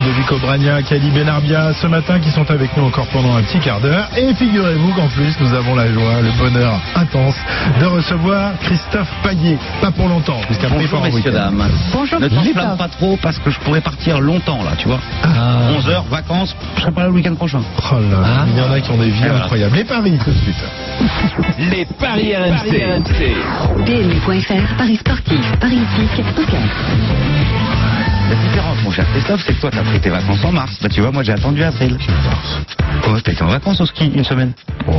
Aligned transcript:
Ludovic 0.00 0.32
Obrania, 0.32 0.80
Kali 0.82 1.10
Benarbia, 1.10 1.74
ce 1.74 1.86
matin 1.86 2.18
qui 2.20 2.30
sont 2.30 2.50
avec 2.50 2.74
nous 2.74 2.84
encore 2.86 3.06
pendant 3.08 3.36
un 3.36 3.42
petit 3.42 3.58
quart 3.58 3.80
d'heure. 3.80 4.08
Et 4.16 4.32
figurez-vous 4.34 4.92
qu'en 4.94 5.08
plus, 5.08 5.38
nous 5.40 5.52
avons 5.52 5.74
la 5.74 5.92
joie, 5.92 6.22
le 6.22 6.30
bonheur 6.38 6.80
intense 6.94 7.34
de 7.78 7.84
recevoir 7.84 8.52
Christophe 8.62 9.10
Payet. 9.22 9.58
Pas 9.82 9.90
pour 9.90 10.08
longtemps, 10.08 10.40
puisqu'après 10.46 10.78
Bonjour 10.78 11.02
messieurs, 11.02 11.16
week-end. 11.18 11.32
dames. 11.32 11.68
Bonjour 11.92 12.18
Ne 12.18 12.28
Christophe. 12.28 12.46
t'enflamme 12.54 12.76
pas 12.78 12.88
trop 12.88 13.18
parce 13.20 13.38
que 13.40 13.50
je 13.50 13.58
pourrais 13.60 13.82
partir 13.82 14.20
longtemps 14.20 14.62
là, 14.64 14.70
tu 14.78 14.88
vois. 14.88 15.00
Ah. 15.22 15.68
11 15.76 15.88
heures, 15.90 16.04
vacances, 16.10 16.56
je 16.76 16.80
serai 16.80 16.92
pas 16.92 17.02
là 17.02 17.08
le 17.08 17.12
week-end 17.12 17.34
prochain. 17.34 17.60
Oh 17.92 17.96
là 18.10 18.20
là, 18.22 18.46
il 18.50 18.56
y 18.56 18.62
en 18.62 18.72
a 18.72 18.80
qui 18.80 18.90
ont 18.90 18.96
des 18.96 19.10
vies 19.10 19.24
incroyables. 19.28 19.76
Les 19.76 19.84
paris 19.84 20.18
tout 20.24 20.30
de 20.30 20.38
suite. 20.38 20.64
Les 21.58 21.84
paris 21.84 22.34
RMC. 22.34 23.04
PMU.fr, 23.84 24.76
Paris 24.78 24.96
sportif, 24.96 25.52
Paris 25.60 25.76
hippique, 25.98 26.24
poker. 26.34 26.60
La 28.30 28.36
différence, 28.36 28.82
mon 28.84 28.92
cher 28.92 29.04
Christophe, 29.10 29.42
c'est 29.44 29.54
que 29.54 29.60
toi 29.60 29.70
t'as 29.72 29.82
pris 29.82 29.98
tes 29.98 30.08
vacances 30.08 30.44
en 30.44 30.52
mars. 30.52 30.78
Bah 30.80 30.88
tu 30.88 31.00
vois, 31.00 31.10
moi 31.10 31.24
j'ai 31.24 31.32
attendu 31.32 31.64
avril. 31.64 31.98
Oh, 33.08 33.20
t'as 33.20 33.32
été 33.32 33.42
en 33.42 33.48
vacances 33.48 33.80
au 33.80 33.86
ski 33.86 34.06
une 34.14 34.22
semaine. 34.22 34.52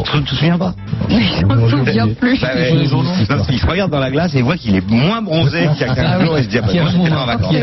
Tu 0.04 0.24
te 0.24 0.30
souviens 0.36 0.58
pas 0.58 0.74
On 1.10 1.66
se 1.70 1.78
souvient 1.78 2.08
plus. 2.20 2.40
Bah, 2.42 2.50
ouais. 2.56 2.72
Non, 2.92 3.04
Il 3.50 3.60
se 3.60 3.66
regarde 3.68 3.92
dans 3.92 4.00
la 4.00 4.12
glace 4.12 4.34
et 4.36 4.42
voit 4.42 4.58
qu'il 4.58 4.76
est 4.76 4.90
moins 4.90 5.22
bronzé 5.22 5.68
qu'il 5.78 5.88
y 5.88 5.90
a 5.90 5.96
15 5.96 6.24
jours 6.26 6.38
et 6.38 6.42
il 6.42 6.44
se 6.46 6.50
dit, 6.50 6.58
ah, 6.58 6.62
bah, 6.68 6.74
moi, 6.74 6.90
j'étais 6.92 7.14
en 7.16 7.26
vacances. 7.26 7.54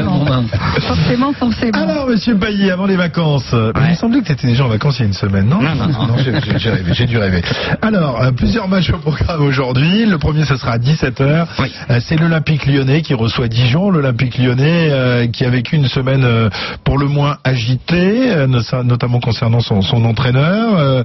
Forcément, 0.87 1.33
forcément. 1.33 1.79
Alors, 1.83 2.07
monsieur 2.09 2.37
Payet, 2.37 2.71
avant 2.71 2.87
les 2.87 2.97
vacances, 2.97 3.51
euh, 3.55 3.73
il 3.85 3.91
me 3.91 3.95
semblait 3.95 4.21
que 4.21 4.27
tu 4.27 4.33
étais 4.33 4.47
déjà 4.47 4.65
en 4.65 4.69
vacances 4.69 4.97
il 4.99 5.03
y 5.03 5.05
a 5.05 5.07
une 5.09 5.13
semaine, 5.15 5.49
non 5.49 5.61
Non, 5.61 5.75
non, 5.75 5.87
non. 5.89 6.17
j'ai- 6.19 6.33
j'ai 6.41 6.59
j'ai 6.59 6.71
rêvé, 6.71 6.93
j'ai 6.95 7.07
dû 7.07 7.19
rêver. 7.19 7.43
Alors, 7.83 8.23
euh, 8.23 8.31
plusieurs 8.33 8.69
matchs 8.69 8.91
au 8.91 8.99
programme 8.99 9.43
aujourd'hui. 9.43 10.07
Le 10.07 10.19
premier, 10.19 10.45
ce 10.45 10.57
sera 10.57 10.73
à 10.73 10.79
17h. 10.79 11.47
Oui. 11.61 11.73
c'est 12.01 12.17
l'Olympique 12.17 12.67
lyonnais 12.67 13.03
qui 13.03 13.15
reçoit 13.15 13.49
Dijon. 13.49 13.91
L'Olympique 13.91 14.39
lyonnais 14.39 14.89
euh, 14.91 15.27
qui 15.29 15.45
a 15.45 15.51
vécu 15.51 15.77
une 15.77 15.89
semaine 15.89 16.25
euh, 16.25 16.49
pour 16.85 16.99
le 16.99 17.07
moins 17.07 17.37
agitée, 17.45 18.31
euh, 18.33 18.47
no- 18.47 18.61
notamment 18.85 19.21
concernant 19.21 19.61
son, 19.61 19.83
son 19.83 20.05
entraîneur, 20.05 20.77
euh, 20.79 21.03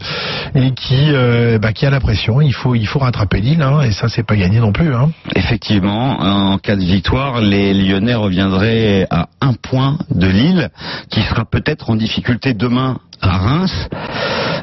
et 0.56 0.72
qui, 0.72 1.13
euh, 1.14 1.60
bah, 1.60 1.74
qui 1.74 1.86
a 1.86 1.90
la 1.90 2.00
pression. 2.00 2.42
Il 2.42 2.54
faut, 2.54 2.76
il 2.76 2.88
faut 2.88 3.00
rattraper 3.00 3.42
Lille, 3.42 3.62
hein, 3.62 3.82
et 3.82 3.92
ça, 3.92 4.10
c'est 4.10 4.24
pas 4.24 4.36
gagné 4.36 4.60
non 4.60 4.72
plus. 4.72 4.94
Hein. 4.94 5.12
Effectivement, 5.36 6.20
en 6.20 6.58
cas 6.58 6.76
de 6.76 6.84
victoire, 6.84 7.42
les 7.42 7.74
Lyonnais 7.74 8.16
reviendraient 8.16 9.08
à 9.10 9.28
un 9.42 9.54
point 9.54 9.98
de 10.10 10.28
Lille, 10.28 10.70
qui 11.10 11.22
sera 11.22 11.46
peut-être 11.46 11.90
en 11.90 11.96
difficulté 11.96 12.54
demain 12.54 13.00
à 13.22 13.38
Reims. 13.38 13.90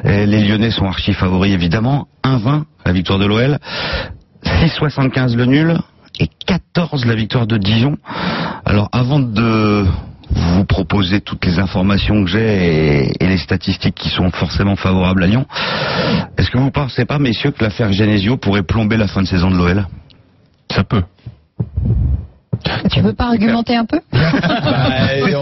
Les 0.03 0.43
Lyonnais 0.43 0.71
sont 0.71 0.85
archi 0.85 1.13
favoris 1.13 1.53
évidemment. 1.53 2.07
1-20 2.23 2.63
la 2.85 2.91
victoire 2.91 3.19
de 3.19 3.25
l'OL, 3.25 3.57
6-75 4.43 5.35
le 5.35 5.45
nul 5.45 5.77
et 6.19 6.27
14 6.45 7.05
la 7.05 7.15
victoire 7.15 7.47
de 7.47 7.57
Dijon. 7.57 7.97
Alors 8.65 8.89
avant 8.91 9.19
de 9.19 9.31
proposer 10.71 11.19
toutes 11.19 11.45
les 11.45 11.59
informations 11.59 12.23
que 12.23 12.29
j'ai 12.29 13.09
et, 13.09 13.23
et 13.23 13.27
les 13.27 13.37
statistiques 13.37 13.95
qui 13.95 14.09
sont 14.09 14.31
forcément 14.31 14.77
favorables 14.77 15.23
à 15.23 15.27
Lyon, 15.27 15.45
est-ce 16.37 16.49
que 16.49 16.57
vous 16.57 16.71
pensez 16.71 17.03
pas, 17.05 17.19
messieurs, 17.19 17.51
que 17.51 17.61
l'affaire 17.61 17.91
Genesio 17.91 18.37
pourrait 18.37 18.63
plomber 18.63 18.95
la 18.95 19.07
fin 19.07 19.21
de 19.21 19.27
saison 19.27 19.51
de 19.51 19.57
l'OL 19.57 19.85
Ça 20.71 20.85
peut. 20.85 21.03
Tu 22.89 23.01
veux 23.01 23.13
pas 23.13 23.27
argumenter 23.27 23.75
un 23.75 23.85
peu? 23.85 23.99
C'est 24.11 25.21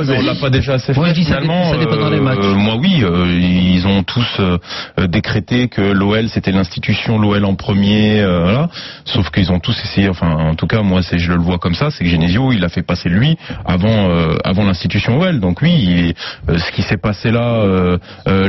on 0.00 0.22
l'a 0.22 0.34
pas 0.34 0.50
déjà 0.50 0.74
assez 0.74 0.94
fait. 0.94 1.00
Ouais, 1.00 1.08
ça 1.08 1.14
finalement, 1.14 1.64
dé- 1.64 1.70
ça 1.72 1.78
dépend 1.78 1.96
dans 1.96 2.10
les 2.10 2.18
euh, 2.18 2.22
matchs. 2.22 2.38
euh, 2.42 2.54
moi, 2.54 2.76
oui, 2.76 3.02
euh, 3.02 3.26
ils 3.40 3.86
ont 3.86 4.02
tous 4.02 4.26
euh, 4.40 4.58
décrété 5.06 5.68
que 5.68 5.80
l'OL 5.82 6.28
c'était 6.28 6.52
l'institution, 6.52 7.18
l'OL 7.18 7.44
en 7.44 7.54
premier, 7.54 8.20
euh, 8.20 8.42
voilà. 8.42 8.68
Sauf 9.04 9.30
qu'ils 9.30 9.50
ont 9.52 9.60
tous 9.60 9.78
essayé. 9.84 10.08
Enfin, 10.08 10.30
en 10.30 10.54
tout 10.54 10.66
cas, 10.66 10.82
moi, 10.82 11.02
c'est 11.02 11.18
je 11.18 11.32
le 11.32 11.38
vois 11.40 11.58
comme 11.58 11.74
ça, 11.74 11.90
c'est 11.90 12.04
que 12.04 12.10
Genesio, 12.10 12.52
il 12.52 12.64
a 12.64 12.68
fait 12.68 12.82
passer 12.82 13.08
lui 13.08 13.36
avant 13.64 14.10
euh, 14.10 14.36
avant 14.44 14.64
l'institution 14.64 15.18
OL. 15.20 15.40
Donc 15.40 15.60
oui, 15.62 16.14
il 16.48 16.58
ce 16.58 16.70
qui 16.72 16.82
s'est 16.82 16.96
passé 16.96 17.30
là, 17.30 17.64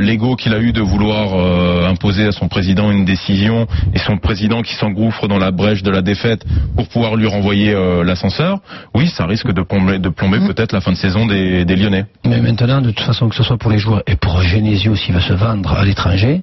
l'ego 0.00 0.36
qu'il 0.36 0.54
a 0.54 0.58
eu 0.60 0.72
de 0.72 0.80
vouloir 0.80 1.34
euh, 1.34 1.88
imposer 1.88 2.26
à 2.26 2.32
son 2.32 2.48
président 2.48 2.90
une 2.90 3.04
décision 3.04 3.66
et 3.94 3.98
son 3.98 4.16
président 4.18 4.62
qui 4.62 4.74
s'engouffre 4.74 5.28
dans 5.28 5.38
la 5.38 5.50
brèche 5.50 5.82
de 5.82 5.90
la 5.90 6.02
défaite 6.02 6.44
pour 6.76 6.88
pouvoir 6.88 7.16
lui 7.16 7.26
renvoyer 7.26 7.74
l'ascenseur. 8.04 8.58
Oui, 8.94 9.08
ça 9.08 9.26
risque 9.26 9.52
de 9.52 9.62
plomber, 9.62 9.98
de 9.98 10.08
plomber 10.08 10.38
peut-être 10.46 10.72
la 10.72 10.80
fin 10.80 10.92
de 10.92 10.96
saison 10.96 11.26
des, 11.26 11.35
des 11.64 11.76
Lyonnais. 11.76 12.06
Mais 12.24 12.40
maintenant, 12.40 12.80
de 12.80 12.90
toute 12.90 13.06
façon, 13.06 13.28
que 13.28 13.34
ce 13.34 13.42
soit 13.42 13.58
pour 13.58 13.70
les 13.70 13.78
joueurs 13.78 14.02
et 14.06 14.16
pour 14.16 14.40
Genesio 14.40 14.96
s'il 14.96 15.14
veut 15.14 15.20
se 15.20 15.32
vendre 15.32 15.72
à 15.72 15.84
l'étranger, 15.84 16.42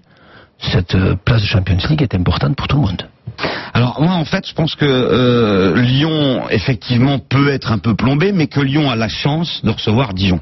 cette 0.60 0.96
euh, 0.96 1.16
place 1.16 1.42
de 1.42 1.48
Champions 1.48 1.78
League 1.90 2.02
est 2.02 2.16
importante 2.16 2.56
pour 2.56 2.68
tout 2.68 2.78
le 2.78 2.84
monde. 2.84 3.04
Alors 3.74 4.02
moi 4.02 4.14
en 4.14 4.26
fait 4.26 4.48
je 4.48 4.54
pense 4.54 4.76
que 4.76 4.86
euh, 4.86 5.82
Lyon 5.82 6.44
effectivement 6.50 7.20
peut 7.20 7.50
être 7.50 7.72
un 7.72 7.80
peu 7.80 7.96
plombé 7.96 8.32
mais 8.32 8.48
que 8.48 8.60
Lyon 8.60 8.90
a 8.92 8.96
la 8.96 9.10
chance 9.10 9.62
de 9.64 9.72
recevoir 9.72 10.14
Dijon. 10.14 10.40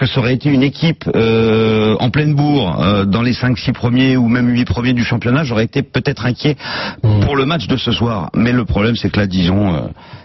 Que 0.00 0.06
ça 0.06 0.20
aurait 0.20 0.32
été 0.32 0.48
une 0.48 0.62
équipe 0.62 1.04
euh, 1.14 1.94
en 2.00 2.08
pleine 2.08 2.34
bourre 2.34 2.80
euh, 2.80 3.04
dans 3.04 3.20
les 3.20 3.34
5-6 3.34 3.72
premiers 3.74 4.16
ou 4.16 4.28
même 4.28 4.48
8 4.48 4.64
premiers 4.64 4.94
du 4.94 5.04
championnat, 5.04 5.44
j'aurais 5.44 5.64
été 5.64 5.82
peut-être 5.82 6.24
inquiet 6.24 6.56
pour 7.02 7.36
le 7.36 7.44
match 7.44 7.66
de 7.66 7.76
ce 7.76 7.92
soir. 7.92 8.30
Mais 8.34 8.52
le 8.52 8.64
problème 8.64 8.96
c'est 8.96 9.10
que 9.10 9.20
là 9.20 9.26
Dijon 9.26 9.74
euh, 9.74 9.80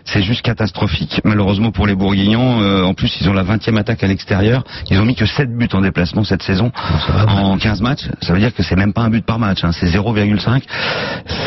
c'est 0.05 0.21
juste 0.21 0.43
catastrophique. 0.43 1.19
Malheureusement 1.25 1.71
pour 1.71 1.87
les 1.87 1.95
Bourguignons, 1.95 2.61
euh, 2.61 2.83
en 2.83 2.93
plus 2.93 3.17
ils 3.19 3.27
ont 3.27 3.33
la 3.33 3.43
20e 3.43 3.77
attaque 3.77 4.01
à 4.01 4.07
l'extérieur, 4.07 4.63
ils 4.89 4.97
ont 4.97 5.03
mis 5.03 5.15
que 5.15 5.25
7 5.25 5.53
buts 5.57 5.67
en 5.73 5.81
déplacement 5.81 6.23
cette 6.23 6.43
saison 6.43 6.71
en 7.27 7.57
15 7.57 7.81
matchs. 7.81 8.07
Ça 8.21 8.31
veut 8.31 8.39
dire 8.39 8.53
que 8.53 8.63
c'est 8.63 8.77
même 8.77 8.93
pas 8.93 9.01
un 9.01 9.09
but 9.09 9.25
par 9.25 9.39
match, 9.39 9.65
hein, 9.65 9.71
c'est 9.73 9.87
0,5. 9.87 10.61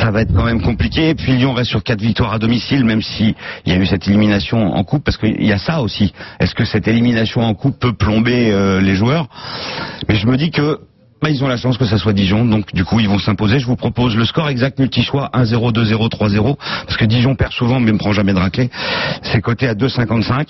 Ça 0.00 0.10
va 0.10 0.21
être 0.21 0.34
quand 0.34 0.45
même 0.45 0.60
compliqué. 0.60 1.09
Et 1.09 1.15
puis 1.15 1.33
Lyon 1.33 1.55
reste 1.55 1.71
sur 1.71 1.83
4 1.83 2.00
victoires 2.00 2.34
à 2.34 2.39
domicile, 2.39 2.84
même 2.84 3.00
si 3.00 3.34
il 3.65 3.72
y 3.72 3.75
a 3.75 3.78
eu 3.78 3.87
cette 3.87 4.06
élimination 4.06 4.75
en 4.75 4.84
coupe, 4.84 5.05
parce 5.05 5.16
qu'il 5.16 5.47
y 5.47 5.53
a 5.53 5.59
ça 5.59 5.81
aussi. 5.81 6.12
Est-ce 6.41 6.55
que 6.55 6.65
cette 6.65 6.89
élimination 6.89 7.41
en 7.43 7.55
coupe 7.55 7.78
peut 7.78 7.95
plomber 8.19 8.51
euh, 8.51 8.81
les 8.81 8.95
joueurs 8.95 9.29
Mais 10.09 10.17
je 10.17 10.27
me 10.27 10.37
dis 10.37 10.51
que 10.51 10.79
bah, 11.23 11.31
ils 11.31 11.43
ont 11.43 11.49
la 11.49 11.56
chance 11.56 11.77
que 11.79 11.84
ça 11.84 11.99
soit 11.99 12.12
Dijon, 12.12 12.45
donc 12.45 12.73
du 12.73 12.84
coup 12.84 13.01
ils 13.01 13.09
vont 13.09 13.19
s'imposer. 13.19 13.59
Je 13.59 13.67
vous 13.67 13.77
propose 13.77 14.17
le 14.17 14.25
score 14.25 14.49
exact 14.49 14.79
multi-choix 14.79 15.31
1-0, 15.34 15.73
2-0, 15.73 16.09
3-0, 16.09 16.57
parce 16.87 16.97
que 16.97 17.05
Dijon 17.05 17.34
perd 17.34 17.53
souvent 17.53 17.81
mais 17.81 17.91
ne 17.93 17.99
prend 17.99 18.12
jamais 18.12 18.33
de 18.33 18.39
raclée. 18.39 18.71
C'est 19.23 19.41
coté 19.41 19.69
à 19.69 19.75
2,55. 19.75 20.47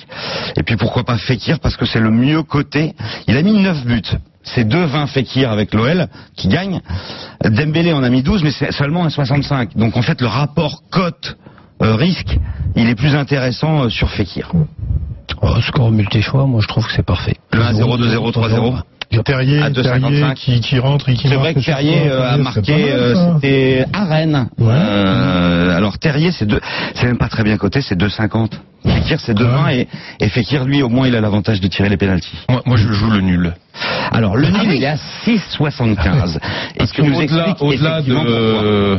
Et 0.57 0.63
puis 0.63 0.77
pourquoi 0.77 1.05
pas 1.05 1.17
Fekir, 1.17 1.59
parce 1.61 1.77
que 1.77 1.87
c'est 1.87 2.01
le 2.01 2.11
mieux 2.11 2.43
coté. 2.43 2.95
Il 3.27 3.37
a 3.37 3.43
mis 3.43 3.53
9 3.53 3.87
buts. 3.87 4.03
C'est 4.43 4.65
2-20 4.65 5.09
Fekir 5.09 5.51
avec 5.51 5.75
l'OL 5.75 6.07
qui 6.37 6.49
gagne. 6.49 6.81
Dembélé 7.45 7.93
en 7.93 8.03
a 8.03 8.09
mis 8.11 8.23
12, 8.23 8.43
mais 8.43 8.51
c'est 8.51 8.73
seulement 8.73 9.05
un 9.05 9.11
65. 9.11 9.77
Donc 9.77 9.97
en 9.97 10.03
fait 10.03 10.21
le 10.21 10.27
rapport 10.27 10.83
cote 10.91 11.37
euh, 11.81 11.97
il 12.77 12.89
est 12.89 12.97
plus 12.97 13.15
intéressant 13.15 13.85
euh, 13.85 13.89
sur 13.89 14.11
Fekir. 14.11 14.53
Oh, 15.43 15.61
score 15.63 15.91
multi-choix, 15.91 16.47
moi 16.47 16.61
je 16.63 16.69
trouve 16.69 16.87
que 16.87 16.93
c'est 16.93 17.05
parfait. 17.05 17.37
Le 17.53 17.61
1-0, 17.61 17.99
2-0, 17.99 18.33
3-0. 18.33 18.83
Et 19.11 19.23
Terrier, 19.23 19.63
À 19.63 19.71
2,55. 19.71 19.83
Terrier 19.83 20.35
qui, 20.35 20.61
qui 20.61 20.79
rentre 20.79 21.09
et 21.09 21.15
qui 21.15 21.29
C'est 21.29 21.37
vrai 21.37 21.55
que 21.55 21.61
Terrier 21.61 22.09
fois. 22.09 22.11
euh, 22.11 22.35
a 22.35 22.37
marqué, 22.37 22.93
euh, 22.93 23.15
c'était 23.41 23.87
à 23.95 24.05
Rennes. 24.05 24.49
Ouais. 24.59 24.67
Euh, 24.71 25.75
alors 25.77 25.97
Terrier, 25.99 26.31
c'est 26.31 26.45
deux, 26.45 26.61
c'est 26.95 27.07
même 27.07 27.17
pas 27.17 27.29
très 27.29 27.43
bien 27.43 27.57
coté, 27.57 27.81
c'est 27.81 27.97
2,50. 27.99 28.51
Fekir, 28.85 29.19
c'est 29.19 29.33
2,20 29.35 29.65
Ouais. 29.65 29.89
et, 30.21 30.25
et 30.27 30.29
Fekir, 30.29 30.65
lui, 30.65 30.83
au 30.83 30.89
moins, 30.91 31.09
il 31.09 31.17
a 31.17 31.21
l'avantage 31.23 31.61
de 31.61 31.69
tirer 31.69 31.89
les 31.89 31.97
pénalties. 31.97 32.37
Moi, 32.51 32.61
moi, 32.67 32.77
je 32.77 32.93
joue 32.93 33.11
le 33.11 33.21
nul. 33.23 33.55
Alors 34.13 34.37
le 34.37 34.49
nul, 34.51 34.73
il 34.75 34.83
est 34.83 34.87
à 34.87 34.97
6,75. 35.25 36.39
Et 36.79 36.87
Parce 36.87 36.93
nous 37.03 37.13
au-delà, 37.13 37.57
au-delà 37.61 38.01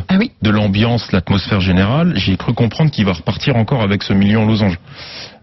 Ah 0.09 0.15
oui. 0.19 0.31
de 0.41 0.49
l'ambiance, 0.49 1.11
l'atmosphère 1.13 1.61
générale, 1.61 2.11
j'ai 2.17 2.35
cru 2.35 2.53
comprendre 2.53 2.91
qu'il 2.91 3.05
va 3.05 3.13
repartir 3.13 3.55
encore 3.55 3.81
avec 3.81 4.03
ce 4.03 4.11
million 4.11 4.43
en 4.43 4.45
losange. 4.45 4.77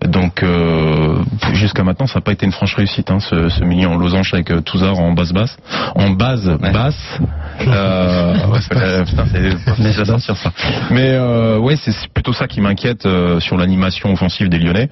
Donc 0.06 0.42
euh, 0.42 1.16
jusqu'à 1.54 1.82
maintenant, 1.82 2.06
ça 2.06 2.16
n'a 2.16 2.20
pas 2.20 2.32
été 2.32 2.44
une 2.44 2.52
franche 2.52 2.74
réussite, 2.74 3.10
hein, 3.10 3.20
ce, 3.20 3.48
ce 3.48 3.64
million 3.64 3.92
en 3.94 3.97
losange 3.97 4.34
avec 4.34 4.50
euh, 4.50 4.60
Touzard 4.60 4.98
en 4.98 5.12
basse 5.12 5.32
basse, 5.32 5.56
en 5.94 6.10
base 6.10 6.47
Ouais. 6.62 6.72
basse. 6.72 7.19
Euh, 7.66 8.34
ouais, 8.48 8.58
putain, 9.04 9.26
c'est 10.18 10.34
ça. 10.34 10.52
Mais 10.90 11.10
euh, 11.12 11.58
ouais, 11.58 11.76
c'est 11.76 11.92
plutôt 12.12 12.32
ça 12.32 12.47
qui 12.47 12.60
m'inquiète 12.60 13.06
euh, 13.06 13.41
sur 13.41 13.56
l'animation 13.56 14.12
offensive 14.12 14.48
des 14.48 14.58
Lyonnais. 14.58 14.88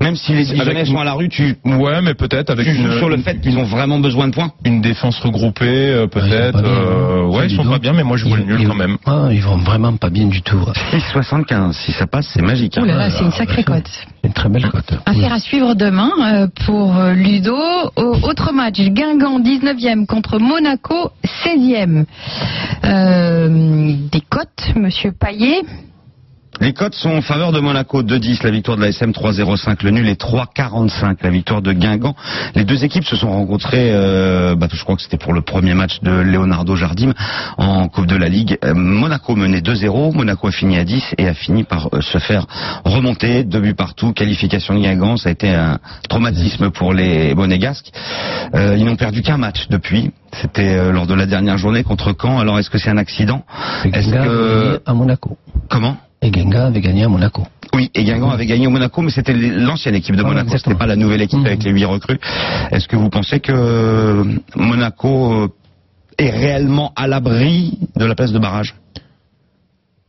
Même 0.00 0.16
si 0.16 0.32
les 0.32 0.60
Avec- 0.60 0.86
sont 0.86 0.98
à 0.98 1.04
la 1.04 1.12
rue, 1.12 1.28
tu, 1.28 1.56
Ouais, 1.64 2.00
mais 2.02 2.14
peut-être 2.14 2.50
avec 2.50 2.66
tu 2.66 2.74
joues 2.74 2.86
une, 2.92 2.98
sur 2.98 3.08
le 3.08 3.18
fait 3.18 3.40
qu'ils 3.40 3.58
ont 3.58 3.64
vraiment 3.64 3.98
besoin 3.98 4.28
de 4.28 4.34
points. 4.34 4.50
une 4.64 4.80
défense 4.80 5.18
regroupée, 5.20 5.66
euh, 5.66 6.06
Ah, 6.06 6.08
peut-être. 6.08 6.62
euh, 6.64 7.22
hein. 7.26 7.28
ouais, 7.36 7.46
ils 7.48 7.56
sont 7.56 7.64
donc. 7.64 7.72
pas 7.74 7.78
bien, 7.78 7.92
mais 7.92 8.02
moi 8.02 8.16
je 8.16 8.26
vois 8.26 8.38
le 8.38 8.44
nul 8.44 8.60
Ils- 8.60 8.68
quand 8.68 8.74
même. 8.74 8.96
Ah, 9.06 9.28
ils 9.30 9.42
vont 9.42 9.56
vraiment 9.58 9.94
pas 9.96 10.10
bien 10.10 10.26
du 10.26 10.42
tout. 10.42 10.64
6,75. 10.90 11.72
Si 11.76 11.92
ça 11.92 12.06
passe, 12.06 12.28
c'est 12.32 12.42
magique. 12.42 12.76
hein. 12.78 12.82
Ouh 12.82 12.86
là 12.86 12.96
là, 12.96 13.10
c'est 13.10 13.24
une 13.24 13.32
sacrée 13.32 13.62
cote. 13.64 13.88
C'est 13.88 14.26
une 14.28 14.32
très 14.32 14.48
belle 14.48 14.68
cote. 14.68 14.92
Affaire 15.06 15.32
à 15.32 15.38
suivre 15.38 15.74
demain 15.74 16.10
euh, 16.24 16.46
pour 16.66 16.94
Ludo. 17.14 17.56
Au- 17.96 18.16
autre 18.22 18.52
match, 18.52 18.78
Guingamp 18.80 19.38
19e 19.40 20.06
contre 20.06 20.38
Monaco 20.38 21.10
16e. 21.44 21.89
Euh, 22.84 23.94
des 24.10 24.20
cotes, 24.22 24.74
Monsieur 24.76 25.12
Payet 25.12 25.62
Les 26.60 26.74
cotes 26.74 26.94
sont 26.94 27.08
en 27.08 27.22
faveur 27.22 27.52
de 27.52 27.60
Monaco 27.60 28.02
2-10, 28.02 28.44
la 28.44 28.50
victoire 28.50 28.76
de 28.76 28.82
la 28.82 28.88
SM 28.88 29.12
3-0-5, 29.12 29.82
le 29.82 29.92
nul 29.92 30.06
est 30.06 30.20
3-45, 30.20 31.16
la 31.22 31.30
victoire 31.30 31.62
de 31.62 31.72
Guingamp. 31.72 32.14
Les 32.54 32.64
deux 32.64 32.84
équipes 32.84 33.04
se 33.04 33.16
sont 33.16 33.30
rencontrées, 33.30 33.90
euh, 33.92 34.54
bah, 34.56 34.68
je 34.70 34.82
crois 34.84 34.94
que 34.96 35.00
c'était 35.00 35.16
pour 35.16 35.32
le 35.32 35.40
premier 35.40 35.72
match 35.72 36.00
de 36.02 36.10
Leonardo 36.10 36.76
Jardim 36.76 37.14
en 37.56 37.88
Coupe 37.88 38.04
de 38.04 38.16
la 38.16 38.28
Ligue. 38.28 38.58
Euh, 38.62 38.74
Monaco 38.74 39.36
menait 39.36 39.62
2-0, 39.62 40.12
Monaco 40.12 40.48
a 40.48 40.52
fini 40.52 40.76
à 40.76 40.84
10 40.84 41.14
et 41.16 41.28
a 41.28 41.32
fini 41.32 41.64
par 41.64 41.88
euh, 41.94 42.02
se 42.02 42.18
faire 42.18 42.46
remonter, 42.84 43.42
deux 43.42 43.60
buts 43.60 43.74
partout, 43.74 44.12
qualification 44.12 44.74
de 44.74 44.80
Guingamp, 44.80 45.16
ça 45.16 45.30
a 45.30 45.32
été 45.32 45.48
un 45.48 45.78
traumatisme 46.10 46.70
pour 46.70 46.92
les 46.92 47.34
Monégasques. 47.34 47.90
Euh, 48.54 48.76
ils 48.76 48.84
n'ont 48.84 48.96
perdu 48.96 49.22
qu'un 49.22 49.38
match 49.38 49.68
depuis, 49.70 50.10
c'était 50.42 50.92
lors 50.92 51.06
de 51.06 51.14
la 51.14 51.24
dernière 51.24 51.56
journée 51.56 51.84
contre 51.84 52.14
Caen. 52.20 52.38
Alors 52.38 52.58
est-ce 52.58 52.68
que 52.68 52.76
c'est 52.76 52.90
un 52.90 52.98
accident? 52.98 53.44
Est-ce 53.94 54.10
que 54.10 54.82
à 54.84 54.92
Monaco. 54.92 55.38
comment? 55.70 55.96
Guingamp 56.40 56.66
avait 56.66 56.80
gagné 56.80 57.04
à 57.04 57.08
Monaco. 57.08 57.46
Oui, 57.74 57.90
et 57.94 58.04
Guingamp 58.04 58.30
avait 58.30 58.46
gagné 58.46 58.66
au 58.66 58.70
Monaco, 58.70 59.02
mais 59.02 59.10
c'était 59.10 59.34
l'ancienne 59.34 59.94
équipe 59.94 60.16
de 60.16 60.22
Monaco, 60.22 60.56
c'était 60.56 60.74
pas 60.74 60.86
la 60.86 60.96
nouvelle 60.96 61.22
équipe 61.22 61.44
avec 61.44 61.62
les 61.62 61.70
huit 61.70 61.84
recrues. 61.84 62.18
Est-ce 62.70 62.88
que 62.88 62.96
vous 62.96 63.10
pensez 63.10 63.40
que 63.40 63.52
euh, 63.52 64.24
Monaco 64.56 65.32
euh, 65.32 65.48
est 66.18 66.30
réellement 66.30 66.92
à 66.96 67.06
l'abri 67.06 67.78
de 67.96 68.04
la 68.04 68.14
place 68.14 68.32
de 68.32 68.38
barrage? 68.38 68.74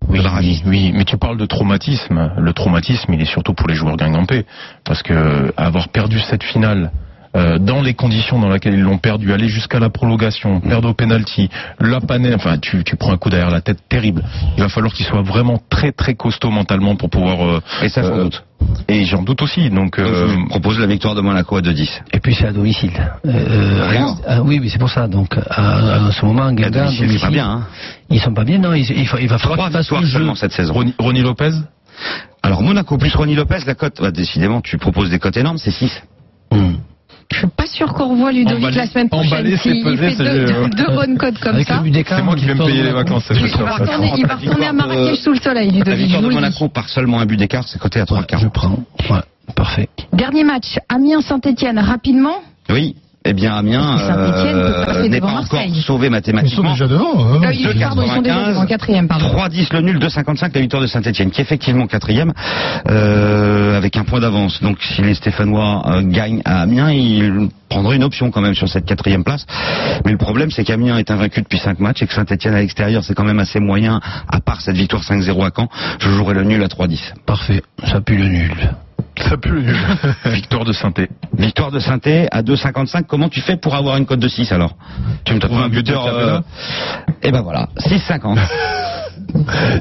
Oui, 0.10 0.20
oui, 0.40 0.64
oui, 0.66 0.92
mais 0.96 1.06
tu 1.06 1.18
parles 1.18 1.38
de 1.38 1.46
traumatisme. 1.46 2.32
Le 2.38 2.54
traumatisme, 2.54 3.14
il 3.14 3.22
est 3.22 3.32
surtout 3.32 3.54
pour 3.54 3.68
les 3.68 3.76
joueurs 3.76 3.96
guingampais. 3.96 4.46
Parce 4.84 5.04
que 5.04 5.54
avoir 5.56 5.90
perdu 5.90 6.20
cette 6.20 6.44
finale 6.44 6.92
euh, 7.36 7.58
dans 7.60 7.82
les 7.82 7.94
conditions 7.94 8.40
dans 8.40 8.50
lesquelles 8.50 8.74
ils 8.74 8.82
l'ont 8.82 8.98
perdu, 8.98 9.32
aller 9.34 9.48
jusqu'à 9.48 9.80
la 9.80 9.90
prolongation, 9.90 10.60
perdre 10.60 10.90
au 10.90 10.94
penalty, 10.94 11.50
la 11.80 12.02
panée, 12.02 12.34
enfin 12.36 12.58
tu, 12.58 12.84
tu 12.84 12.96
prends 12.98 13.14
un 13.14 13.18
coup 13.18 13.30
derrière 13.30 13.50
la 13.52 13.62
tête 13.62 13.80
terrible. 13.90 14.24
Il 14.58 14.64
va 14.64 14.70
falloir 14.70 14.94
qu'ils 14.94 15.06
soient 15.06 15.22
vraiment 15.22 15.60
très 15.70 15.92
très 15.92 16.16
costauds 16.16 16.50
mentalement 16.52 16.96
pour 16.96 17.10
pouvoir... 17.10 17.46
euh, 17.46 17.62
Et 17.82 17.90
ça, 17.90 18.04
sans 18.04 18.18
euh, 18.18 18.24
doute. 18.26 18.44
Et 18.88 19.06
j'en 19.06 19.24
doute 19.24 19.42
aussi. 19.42 19.70
Donc, 19.70 19.98
Donc, 19.98 20.00
euh, 20.00 20.28
je 20.30 20.36
vous 20.36 20.48
propose 20.48 20.78
la 20.80 20.86
victoire 20.88 21.16
de 21.16 21.22
Monaco 21.22 21.56
à 21.58 21.62
2-10. 21.62 21.90
Et 22.14 22.20
puis 22.20 22.36
c'est 22.36 22.48
à 22.48 22.52
domicile. 22.52 22.92
Euh, 23.26 23.88
Rien. 23.90 24.16
ah, 24.28 24.42
oui, 24.44 24.60
oui, 24.62 24.70
c'est 24.70 24.78
pour 24.80 24.90
ça. 24.90 25.08
Donc 25.08 25.38
à, 25.50 26.08
à 26.08 26.12
ce 26.12 26.26
moment, 26.26 26.46
À 26.48 26.54
Guingamp, 26.54 26.86
domicile, 26.86 27.12
c'est 27.12 27.20
pas 27.22 27.30
bien. 27.32 27.50
Hein. 27.50 27.68
ils 28.10 28.20
sont 28.20 28.34
pas 28.34 28.44
bien. 28.44 28.60
Non, 28.60 28.74
il, 28.74 28.82
il, 28.92 29.08
faut- 29.08 29.18
il 29.18 29.28
va 29.28 29.38
falloir 29.38 29.58
Trois 29.58 29.70
qu'ils 29.70 29.78
fassent 29.78 29.92
le 30.02 30.06
jeu. 30.06 30.36
cette 30.36 30.52
saison. 30.52 30.74
Ronny, 30.74 30.94
Ronny 31.00 31.22
Lopez? 31.22 31.52
Alors 32.44 32.62
Monaco 32.62 32.98
plus 32.98 33.14
Ronny 33.16 33.36
Lopez, 33.36 33.60
la 33.66 33.76
cote, 33.76 34.02
bah, 34.02 34.12
décidément, 34.12 34.62
tu 34.62 34.78
proposes 34.78 35.10
des 35.10 35.20
cotes 35.20 35.38
énormes, 35.38 35.58
c'est 35.58 35.72
6. 35.72 35.92
Hmm. 36.52 36.74
Je 37.32 37.38
suis 37.38 37.48
pas 37.48 37.66
sûr 37.66 37.94
qu'on 37.94 38.10
revoit 38.10 38.32
Ludovic 38.32 38.60
Emballé- 38.66 38.76
la 38.78 38.86
semaine 38.88 39.10
prochaine. 39.10 39.34
emballé, 39.34 39.58
c'est 39.58 39.72
S'il 39.72 39.84
pesé, 39.84 39.98
fait 39.98 40.12
ce 40.16 40.24
deux, 40.24 40.70
deux 40.76 40.94
bonnes 40.96 41.18
codes 41.18 41.40
comme 41.40 41.56
Avec 41.56 41.68
ça. 41.68 41.78
le 41.78 41.84
but 41.84 41.92
d'écart, 41.92 42.18
C'est 42.20 42.24
moi 42.26 42.36
qui 42.36 42.46
vais 42.46 42.54
me 42.56 42.66
payer 42.66 42.80
de 42.82 42.88
les 42.88 42.92
vacances. 42.94 43.24
Il 43.32 43.40
va 43.48 43.72
retourner, 43.78 44.12
il 44.18 44.26
va 44.28 44.36
retourner 44.36 44.66
à 44.68 44.74
Marrakech 44.74 45.20
sous 45.20 45.32
le 45.32 45.40
soleil, 45.40 45.68
La 45.72 45.78
Ludovic, 45.78 45.98
je 45.98 46.04
victoire 46.04 46.22
vous 46.22 46.28
de 46.28 46.34
le 46.34 46.36
dis. 46.36 46.42
Monaco 46.42 46.68
par 46.70 46.90
seulement 46.90 47.20
un 47.20 47.26
but 47.26 47.38
d'écart, 47.38 47.64
c'est 47.68 47.80
coté 47.80 48.00
à 48.02 48.06
3,40. 48.06 48.40
Je 48.42 48.48
prends. 48.50 48.80
Ouais, 49.10 49.22
parfait. 49.56 49.88
Dernier 50.14 50.44
match, 50.44 50.78
Amiens-Saint-Etienne, 50.90 51.80
rapidement. 51.80 52.36
Oui. 52.70 52.96
Eh 53.24 53.34
bien, 53.34 53.54
Amiens 53.56 53.98
euh, 54.00 55.08
n'est 55.08 55.20
pas 55.20 55.28
encore 55.28 55.44
sauvé 55.44 55.68
Ils 55.68 55.84
sont 55.84 56.00
mathématiquement. 56.10 56.72
déjà 56.72 56.88
devant. 56.88 57.20
hein. 57.20 57.40
Euh, 57.44 57.54
ils, 57.54 57.80
pardon, 57.80 58.02
ils 58.02 58.10
sont 58.10 58.22
déjà 58.22 58.36
95, 58.36 58.58
en 58.58 58.66
quatrième, 58.66 59.08
pardon. 59.08 59.28
3-10 59.28 59.74
le 59.74 59.82
nul, 59.82 60.00
2-55 60.00 60.52
la 60.56 60.62
victoire 60.62 60.82
de 60.82 60.88
Saint-Etienne, 60.88 61.30
qui 61.30 61.40
est 61.40 61.44
effectivement 61.44 61.86
quatrième, 61.86 62.34
euh, 62.90 63.78
avec 63.78 63.96
un 63.96 64.06
point 64.06 64.20
d'avance. 64.22 64.60
Donc 64.64 64.82
si 64.82 65.04
les 65.04 65.14
Stéphanois 65.14 65.84
euh, 65.88 66.02
gagnent 66.02 66.42
à 66.46 66.62
Amiens, 66.62 66.92
ils 66.92 67.50
prendraient 67.70 67.98
une 67.98 68.04
option 68.04 68.32
quand 68.32 68.42
même 68.42 68.56
sur 68.56 68.68
cette 68.68 68.86
quatrième 68.86 69.24
place. 69.24 69.46
Mais 70.04 70.12
le 70.12 70.18
problème, 70.18 70.50
c'est 70.50 70.64
qu'Amiens 70.64 70.98
est 70.98 71.12
invaincu 71.12 71.42
depuis 71.42 71.60
5 71.60 71.80
matchs 71.80 72.02
et 72.02 72.08
que 72.08 72.14
Saint-Etienne 72.16 72.56
à 72.56 72.60
l'extérieur, 72.60 73.04
c'est 73.04 73.14
quand 73.14 73.24
même 73.24 73.40
assez 73.40 73.60
moyen, 73.60 74.00
à 74.30 74.40
part 74.40 74.62
cette 74.62 74.78
victoire 74.78 75.04
5-0 75.04 75.46
à 75.46 75.52
Caen. 75.56 75.70
Je 76.00 76.10
jouerai 76.10 76.34
le 76.34 76.44
nul 76.44 76.64
à 76.64 76.68
3-10. 76.68 77.14
Parfait. 77.28 77.62
Ça 77.84 78.02
pue 78.02 78.18
le 78.18 78.30
nul. 78.30 78.52
Ça 79.32 79.38
pue 79.38 79.50
le 79.52 79.62
nul. 79.62 79.78
Victoire 80.26 80.66
de 80.66 80.74
Sainté. 80.74 81.08
Victoire 81.38 81.72
de 81.72 81.80
saint 81.80 82.00
à 82.32 82.42
2,55. 82.42 83.06
Comment 83.08 83.30
tu 83.30 83.40
fais 83.40 83.56
pour 83.56 83.76
avoir 83.76 83.96
une 83.96 84.06
cote 84.06 84.20
de 84.20 84.28
6 84.28 84.52
alors? 84.52 84.76
Tu 85.24 85.34
me 85.34 85.40
trouves 85.40 85.62
un 85.62 85.70
buteur... 85.70 86.06
Euh... 86.06 86.42
Et 87.24 87.32
ben 87.32 87.42
voilà, 87.42 87.70
6,50. 87.78 88.38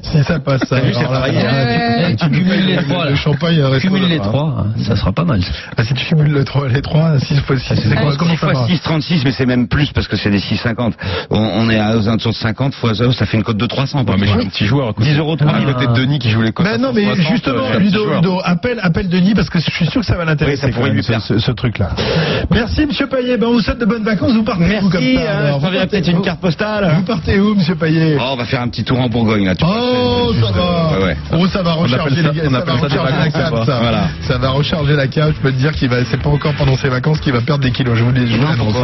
si 0.03 0.23
ça 0.25 0.39
passe, 0.39 0.63
ça. 0.69 0.81
Vu, 0.81 0.93
c'est 0.93 1.01
alors 1.01 1.13
là, 1.13 1.21
Ouais. 1.31 2.17
tu, 2.17 2.17
Tu 2.17 2.31
cumules 2.31 2.67
les 2.67 2.77
trois. 2.85 3.07
Le 3.11 3.15
champagne 3.17 3.61
reste 3.63 3.83
Cumule 3.83 4.03
là, 4.03 4.09
les 4.09 4.17
hein. 4.19 4.23
trois, 4.23 4.55
hein, 4.59 4.83
ça 4.85 4.97
sera 4.97 5.13
pas 5.13 5.25
mal. 5.25 5.41
Ah, 5.77 5.85
si 5.85 5.95
tu 5.95 6.05
cumules 6.07 6.33
le 6.33 6.45
3, 6.45 6.69
les 6.69 6.81
3, 6.83 7.19
6 7.19 7.37
fois 7.41 7.57
6, 7.59 7.65
c'est 7.77 7.95
quoi 7.97 8.17
Comment 8.17 8.37
ça 8.37 8.47
va 8.47 8.67
6 8.67 8.81
36 8.81 9.25
mais 9.25 9.33
c'est 9.33 9.47
même 9.47 9.69
plus 9.69 9.93
parce 9.93 10.09
que 10.09 10.17
c'est 10.17 10.31
des 10.31 10.39
6,50. 10.39 10.93
On, 11.31 11.39
on 11.39 11.71
est 11.71 11.79
à 11.79 11.97
aux 11.97 12.09
alentours 12.09 12.33
de 12.33 12.37
50 12.37 12.75
fois 12.75 12.95
ça, 12.95 13.11
ça 13.13 13.27
fait 13.27 13.37
une 13.37 13.43
cote 13.43 13.57
de 13.57 13.67
300. 13.67 14.05
Ouais, 14.05 14.17
mais 14.19 14.27
j'ai 14.27 14.33
un 14.35 14.47
petit 14.47 14.67
joueur 14.67 14.89
à 14.89 14.93
côté. 14.93 15.11
10 15.11 15.19
euros 15.19 15.37
de 15.37 15.45
à 15.45 15.53
prix. 15.53 15.65
côté 15.67 15.87
de 15.87 15.93
Denis 15.93 16.19
qui 16.19 16.31
joue 16.31 16.43
les 16.43 16.53
cotes. 16.53 16.67
Ben 16.67 16.75
à 16.75 16.79
non, 16.79 16.93
mais 16.95 17.05
160, 17.05 17.33
justement, 17.33 17.65
euh, 17.75 17.79
Ludo. 17.79 18.15
Ludo, 18.15 18.41
appelle, 18.45 18.79
appelle 18.83 19.09
Denis 19.09 19.35
parce 19.35 19.49
que 19.51 19.59
je 19.59 19.71
suis 19.71 19.87
sûr 19.87 20.01
que 20.01 20.07
ça 20.07 20.17
va 20.17 20.25
l'intéresser. 20.25 20.67
Oui, 20.67 20.73
ça 20.73 20.77
pourrait 20.79 20.91
lui 20.91 21.03
plaire. 21.03 21.21
ce, 21.23 21.39
ce 21.39 21.51
truc-là. 21.53 21.91
Merci, 22.51 22.87
Monsieur 22.87 23.07
Payet. 23.07 23.37
Ben, 23.37 23.47
on 23.49 23.53
vous 23.53 23.61
souhaite 23.61 23.79
de 23.79 23.85
bonnes 23.85 24.05
vacances. 24.05 24.33
Vous 24.33 24.43
partez 24.45 24.79
où 24.83 24.89
comme 24.91 25.01
Merci, 25.05 25.17
ça 25.17 25.23
euh, 25.23 25.47
je 25.47 25.53
t'enverrai 25.53 25.77
partez 25.79 25.89
peut-être 25.91 26.09
une 26.11 26.19
où 26.19 26.23
carte 26.23 26.41
postale. 26.41 26.93
Vous 26.97 27.03
partez 27.03 27.39
où, 27.41 27.55
Monsieur 27.55 27.75
Payet 27.75 28.17
Oh, 28.19 28.23
on 28.33 28.37
va 28.37 28.45
faire 28.45 28.61
un 28.63 28.69
petit 28.69 28.85
tour 28.85 28.99
en 29.01 29.09
Bourgogne 29.09 29.40
là. 29.45 29.55
Tu 29.55 29.65
vois, 29.65 29.75
Oh, 29.81 30.33
ça 30.33 30.41
juste, 30.47 30.55
va. 30.57 30.63
euh, 30.63 30.99
ouais, 30.99 31.05
ouais. 31.05 31.17
Oh, 31.39 31.47
ça 31.49 31.63
va 31.63 31.73
recharger 31.73 32.17
les 32.23 32.23
gars. 32.23 32.43
on 32.47 32.51
Ça 32.51 32.65
va 32.65 32.73
recharger 32.75 33.17
la 33.19 33.31
cave, 33.31 33.65
ça. 33.67 33.79
Voilà. 33.81 34.03
Ça 34.23 34.39
va 34.39 34.51
recharger 34.51 34.97
la 34.97 35.07
cave. 35.07 35.33
Je 35.37 35.41
peux 35.41 35.53
te 35.53 35.57
dire 35.59 35.73
qu'il 35.73 35.89
va, 35.89 36.05
c'est 36.05 36.21
pas 36.23 36.31
encore 36.31 36.55
pendant 36.55 36.77
ses 36.77 36.89
vacances 36.89 37.21
qu'il 37.21 37.33
va 37.33 37.41
perdre 37.41 37.63
des 37.65 37.71
kilos. 37.73 37.97
Je 37.99 38.05
vous, 38.05 38.13
dis- 38.13 38.27
je 38.27 38.37
vous 38.37 38.47
l'annonce. 38.47 38.75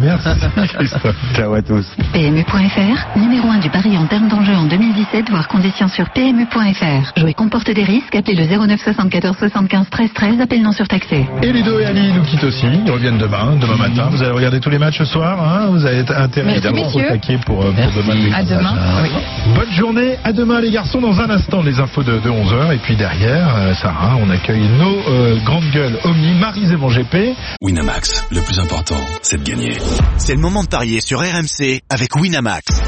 Merci, 0.00 0.28
Christophe. 0.74 1.16
Ciao 1.34 1.54
à 1.54 1.62
tous. 1.62 1.86
PMU.fr, 2.12 3.18
numéro 3.18 3.48
1 3.48 3.58
du 3.58 3.70
pari 3.70 3.96
en 3.96 4.06
termes 4.06 4.28
d'enjeu 4.28 4.54
en 4.54 4.64
2017, 4.66 5.30
voire 5.30 5.48
conditions 5.48 5.88
sur 5.88 6.08
PMU.fr. 6.10 7.12
Jouer 7.16 7.34
comporte 7.34 7.70
des 7.70 7.84
risques, 7.84 8.14
appelez 8.14 8.36
le 8.36 8.46
09 8.66 8.80
74 8.82 9.36
75 9.38 9.86
13 9.90 10.10
13, 10.14 10.40
appel 10.40 10.62
non 10.62 10.72
surtaxé. 10.72 11.26
Et 11.42 11.52
Ludo 11.52 11.78
et 11.78 11.86
Ali 11.86 12.12
nous 12.12 12.22
quittent 12.22 12.44
aussi. 12.44 12.66
Ils 12.86 12.90
reviennent 12.90 13.18
demain, 13.18 13.56
demain 13.60 13.76
matin. 13.76 14.08
Vous 14.10 14.22
allez 14.22 14.32
regarder 14.32 14.60
tous 14.60 14.70
les 14.70 14.78
matchs 14.78 14.98
ce 14.98 15.04
soir. 15.04 15.38
Hein 15.42 15.66
vous 15.70 15.84
avez 15.84 16.00
intérêt 16.00 16.46
Merci, 16.46 16.66
évidemment 16.66 16.88
au 16.94 17.00
taquet 17.00 17.38
pour, 17.44 17.62
euh, 17.62 17.72
pour 17.72 17.74
Merci. 17.84 17.96
demain. 17.96 18.34
À 18.36 18.42
demain. 18.42 18.74
Oui. 19.02 19.08
Bonne 19.54 19.72
journée, 19.72 19.89
à 19.98 20.32
demain 20.32 20.60
les 20.60 20.70
garçons. 20.70 21.00
Dans 21.00 21.20
un 21.20 21.30
instant, 21.30 21.62
les 21.62 21.80
infos 21.80 22.02
de, 22.02 22.20
11h. 22.20 22.74
Et 22.74 22.78
puis 22.78 22.96
derrière, 22.96 23.56
euh, 23.56 23.74
Sarah, 23.74 24.16
on 24.16 24.30
accueille 24.30 24.68
nos 24.68 24.98
euh, 25.08 25.36
grandes 25.44 25.68
gueules 25.72 25.98
Omni, 26.04 26.38
Marise 26.38 26.70
et 26.72 26.76
mon 26.76 26.88
GP. 26.88 27.34
Winamax, 27.60 28.26
le 28.30 28.40
plus 28.40 28.58
important, 28.60 29.00
c'est 29.22 29.38
de 29.38 29.42
gagner. 29.42 29.78
C'est 30.16 30.34
le 30.34 30.40
moment 30.40 30.62
de 30.62 30.68
parier 30.68 31.00
sur 31.00 31.18
RMC 31.18 31.80
avec 31.88 32.14
Winamax. 32.14 32.82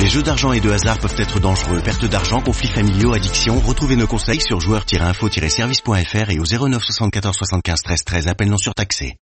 Les 0.00 0.06
jeux 0.06 0.22
d'argent 0.22 0.52
et 0.52 0.60
de 0.60 0.70
hasard 0.70 0.98
peuvent 0.98 1.18
être 1.18 1.40
dangereux. 1.40 1.80
Perte 1.84 2.06
d'argent, 2.06 2.40
conflits 2.40 2.68
familiaux, 2.68 3.12
addiction. 3.12 3.60
Retrouvez 3.60 3.96
nos 3.96 4.06
conseils 4.06 4.40
sur 4.40 4.60
joueurs-info-service.fr 4.60 6.30
et 6.30 6.38
au 6.38 6.44
09 6.44 6.82
74 6.82 7.36
75 7.36 7.82
13 7.82 8.04
13. 8.04 8.28
Appel 8.28 8.48
non 8.48 8.56
surtaxé. 8.56 9.16